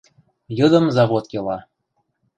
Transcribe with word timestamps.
Йыдым 0.57 0.85
завод 0.97 1.25
йыла. 1.33 1.57